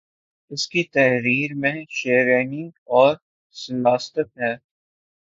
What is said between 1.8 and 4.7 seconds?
شیرینی اور سلاست ہے